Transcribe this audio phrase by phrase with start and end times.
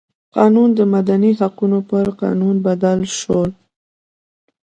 [0.35, 3.41] قانون د مدني حقونو پر قانون بدل شو.